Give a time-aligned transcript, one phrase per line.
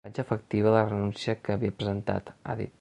[0.05, 2.69] Faig efectiva la renúncia que havia presentat, ha dit.